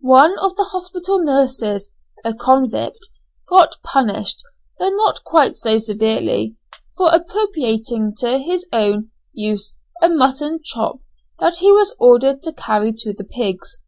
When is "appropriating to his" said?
7.12-8.66